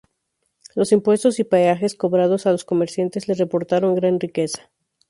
Los 0.73 0.91
impuestos 0.93 1.39
y 1.39 1.43
peajes 1.43 1.93
cobrados 1.93 2.47
a 2.47 2.51
los 2.51 2.65
comerciantes 2.65 3.27
le 3.27 3.35
reportaron 3.35 3.93
gran 3.93 4.19
riqueza. 4.19 4.71